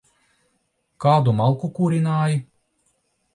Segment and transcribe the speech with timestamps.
[1.05, 2.41] Kādu malku kurināji?